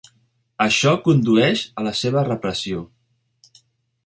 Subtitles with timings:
[0.65, 2.83] Això condueix a la seva repressió.